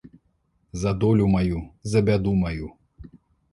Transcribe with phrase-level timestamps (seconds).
[0.83, 1.61] За долю маю,
[1.93, 2.73] за бяду маю.